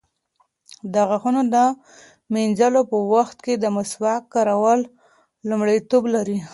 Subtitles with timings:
[0.93, 1.55] د غاښونو د
[2.33, 4.79] مینځلو په وخت کې د مسواک کارول
[5.49, 6.39] لومړیتوب لري.